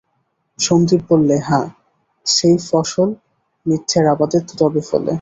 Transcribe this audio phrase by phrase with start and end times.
[0.59, 1.65] সন্দীপ বললে, হাঁ,
[2.25, 3.09] সেই ফসল
[3.65, 5.09] মিথ্যের আবাদে তবে ফলে।